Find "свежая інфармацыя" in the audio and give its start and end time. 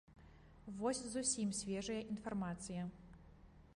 1.59-2.89